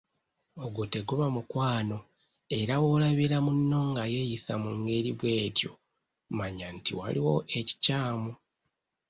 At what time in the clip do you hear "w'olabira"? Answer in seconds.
2.83-3.37